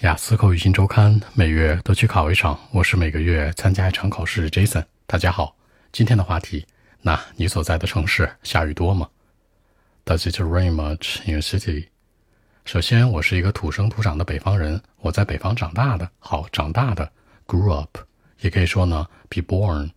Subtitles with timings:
[0.00, 4.50] 雅思口语新周刊每月都去考一场，我是每个月参加一场考试。
[4.50, 5.56] Jason，大家好，
[5.92, 6.66] 今天的话题，
[7.00, 9.08] 那你所在的城市下雨多吗
[10.04, 11.86] ？Does it rain much in your city？
[12.64, 17.10] 首先，我是一个土生土长的北方人，我在北方长大的，好长大的
[17.46, 17.98] ，grew up，
[18.40, 19.90] 也可以说呢，be born。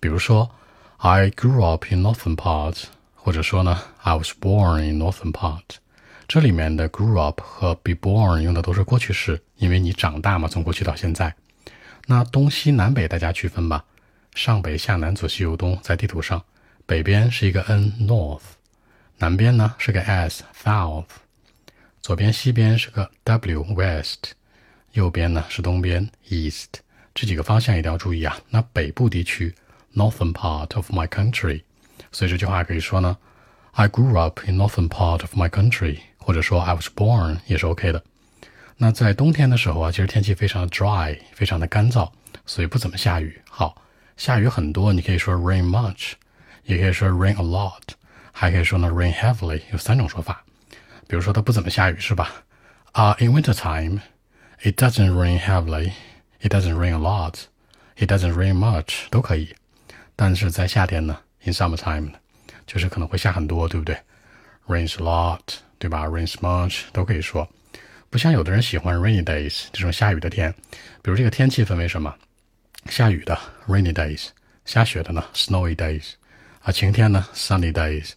[0.00, 0.50] 比如说
[0.98, 2.84] ，I grew up in northern part，
[3.14, 5.62] 或者说呢，I was born in northern part。
[6.28, 11.34] 这里面的 grew up 和 be born 用的都是过去式，因为你长大嘛，从过去到现在。
[12.06, 13.82] 那东西南北大家区分吧，
[14.34, 16.44] 上北下南左西右东，在地图上，
[16.84, 18.42] 北边是一个 n north，
[19.16, 21.06] 南边呢是个 s south，
[22.02, 24.32] 左边西边是个 w west，
[24.92, 26.80] 右边呢是东边 east。
[27.14, 28.38] 这几个方向一定要注意啊。
[28.50, 29.54] 那北部地区
[29.94, 31.62] northern part of my country，
[32.12, 33.16] 所以这句话可以说呢
[33.72, 36.00] ，I grew up in northern part of my country。
[36.27, 38.03] 或者说 I was born 也是 OK 的。
[38.77, 42.11] 那在冬天的时候啊，其实天气非常的 dry，非常的干燥，
[42.45, 43.39] 所以不怎么下雨。
[43.49, 43.75] 好，
[44.17, 46.13] 下雨很多，你可以说 rain much，
[46.65, 47.81] 也可以说 rain a lot，
[48.31, 50.43] 还可以说呢 rain heavily，有三种说法。
[51.07, 52.31] 比如说它不怎么下雨是吧？
[52.93, 54.01] 啊，in winter time
[54.63, 59.55] it doesn't rain heavily，it doesn't rain a lot，it doesn't rain much 都可以。
[60.15, 62.11] 但是在夏天呢，in summertime
[62.65, 63.95] 就是可能会下很多，对不对？
[64.67, 65.39] rains a lot。
[65.78, 67.48] 对吧？Rains much 都可以说，
[68.10, 70.52] 不像有的人喜欢 rainy days 这种下雨的天。
[71.02, 72.14] 比如这个天气分为什么？
[72.86, 74.28] 下雨的 rainy days，
[74.64, 76.12] 下雪的呢 snowy days，
[76.60, 78.12] 啊晴天呢 sunny days，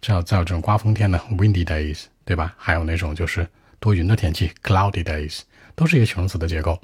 [0.00, 2.54] 这样再有这种刮风天呢 windy days，对吧？
[2.56, 3.46] 还有那种就是
[3.80, 5.40] 多云的天气 cloudy days，
[5.74, 6.80] 都是一个形容词的结构。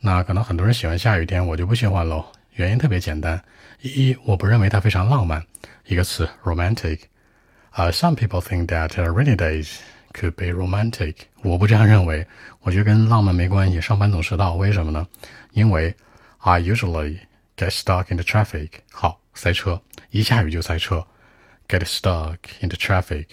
[0.00, 2.24] 那可能很多人喜欢下雨天，我就不喜欢喽。
[2.54, 3.42] 原因特别简单，
[3.80, 5.44] 一我不认为它非常浪漫，
[5.86, 6.98] 一个词 romantic。
[7.72, 9.76] 啊，some people think that rainy days
[10.12, 11.14] could be romantic。
[11.42, 12.26] 我不这样认为，
[12.60, 13.80] 我觉得跟浪漫没关系。
[13.80, 15.06] 上班总迟到，为什么呢？
[15.52, 15.96] 因为
[16.40, 17.20] I usually
[17.56, 18.68] get stuck in the traffic。
[18.90, 21.06] 好，塞车，一下雨就塞车
[21.66, 23.26] ，get stuck in the traffic，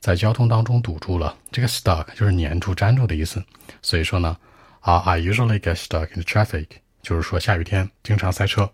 [0.00, 1.36] 在交通当中堵住了。
[1.50, 3.44] 这个 stuck 就是粘住、粘住的意思。
[3.82, 4.34] 所以说呢，
[4.80, 6.66] 啊，I usually get stuck in the traffic，
[7.02, 8.72] 就是说下雨天经常塞车。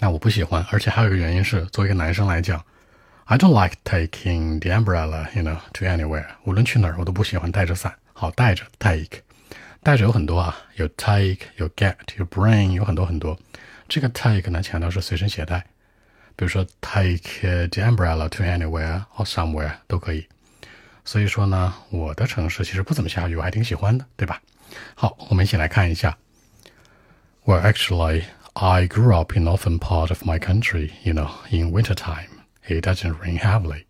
[0.00, 2.60] 那我不喜欢，而且还有一个原因是，作为一个男生来讲。
[3.25, 6.25] I don't like taking the umbrella, you know, to anywhere.
[6.45, 7.93] 无论去哪儿，我都不喜欢带着伞。
[8.13, 9.19] 好，带着 take，
[9.83, 13.37] 带着有很多啊，有 take，有 get，有 bring，有很多很多。
[13.87, 15.59] 这个 take 呢，强调是随身携带，
[16.35, 20.27] 比如说 take the umbrella to anywhere or somewhere 都可以。
[21.05, 24.41] 所以说呢，我的城市其实不怎么下雨，我还挺喜欢的，对吧？
[24.95, 26.17] 好，我们一起来看一下。
[27.45, 28.23] Well, actually,
[28.53, 32.32] I grew up in northern part of my country, you know, in winter time
[32.66, 33.86] it doesn't rain heavily.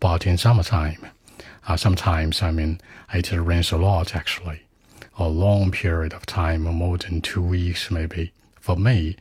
[0.00, 1.06] But in summertime,
[1.66, 2.80] uh, sometimes, I mean,
[3.12, 4.62] it rains a lot actually.
[5.18, 8.32] A long period of time, more than two weeks maybe.
[8.60, 9.16] For me,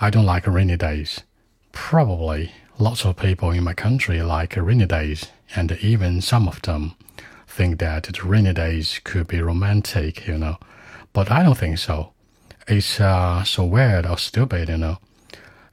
[0.00, 1.20] I don't like rainy days.
[1.72, 6.94] Probably lots of people in my country like rainy days, and even some of them
[7.46, 10.58] think that the rainy days could be romantic, you know.
[11.12, 12.12] But I don't think so.
[12.68, 14.98] It's uh, so weird or stupid, you know.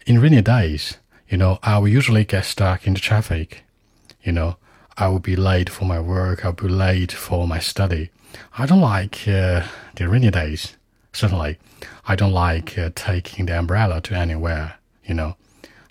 [0.05, 0.97] In rainy days,
[1.32, 3.64] you know, I will usually get stuck in the traffic.
[4.22, 4.56] You know,
[4.96, 6.44] I will be late for my work.
[6.44, 8.10] I'll be late for my study.
[8.58, 9.62] I don't like uh,
[9.94, 10.76] the rainy days.
[11.12, 11.58] Certainly,
[12.06, 14.74] I don't like uh, taking the umbrella to anywhere.
[15.04, 15.36] You know,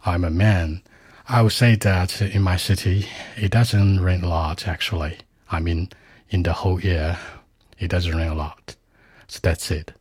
[0.06, 0.82] I'm a man.
[1.28, 4.68] I would say that in my city, it doesn't rain a lot.
[4.68, 5.18] Actually,
[5.52, 5.90] I mean,
[6.30, 7.18] in the whole year,
[7.80, 8.76] it doesn't rain a lot.
[9.28, 9.94] So that's it.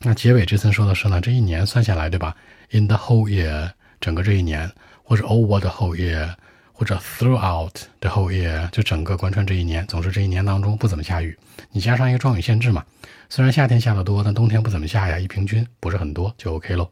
[0.00, 2.36] 那结尾这层说的是呢，这一年算下来，对吧？
[2.70, 4.71] In the whole year 整个这一年，
[5.03, 6.33] 或者 over the whole year，
[6.71, 9.85] 或者 throughout the whole year，就整个贯穿这一年。
[9.87, 11.37] 总之这一年当中不怎么下雨。
[11.71, 12.83] 你加上一个状语限制嘛，
[13.29, 16.89] 虽然夏天下的多，但冬天不怎么下呀，一平均不是很多就 OK 喽。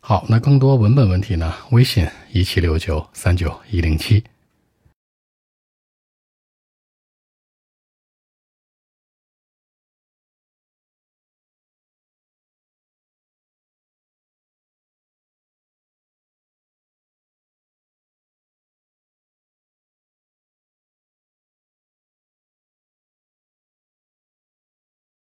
[0.00, 1.54] 好，那更多文本问题呢？
[1.70, 4.22] 微信一七六九三九一零七。